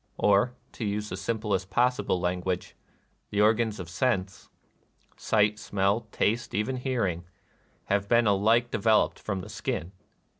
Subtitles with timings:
[0.17, 2.75] Or, to use the simplest pos sible language,
[3.29, 4.49] the organs of sense—
[5.15, 7.25] sight, 226 NIRVANA smell, taste, even hearing—
[7.93, 9.91] have been alike developed from the skin!